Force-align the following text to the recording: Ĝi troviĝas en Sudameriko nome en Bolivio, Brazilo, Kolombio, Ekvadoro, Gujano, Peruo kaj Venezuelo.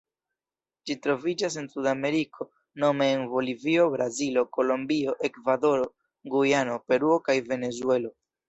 Ĝi 0.89 0.95
troviĝas 1.01 1.57
en 1.61 1.67
Sudameriko 1.73 2.47
nome 2.85 3.11
en 3.17 3.27
Bolivio, 3.35 3.85
Brazilo, 3.97 4.45
Kolombio, 4.59 5.17
Ekvadoro, 5.31 5.89
Gujano, 6.37 6.83
Peruo 6.89 7.25
kaj 7.31 7.41
Venezuelo. 7.55 8.17